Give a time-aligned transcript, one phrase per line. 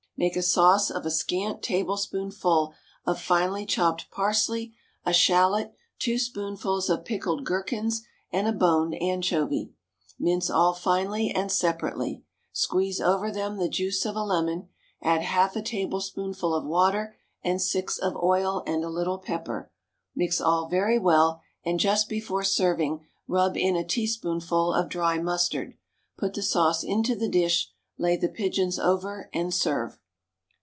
[0.17, 2.75] Make a sauce of a scant tablespoonful
[3.07, 4.71] of finely chopped parsley,
[5.03, 9.73] a shallot, two spoonfuls of pickled gherkins, and a boned anchovy.
[10.19, 12.23] Mince all finely and separately.
[12.51, 14.69] Squeeze over them the juice of a lemon;
[15.01, 19.71] add half a tablespoonful of water and six of oil, and a little pepper.
[20.15, 25.75] Mix all very well, and just before serving rub in a teaspoonful of dry mustard.
[26.15, 29.97] Put the sauce into the dish, lay the pigeons over, and serve.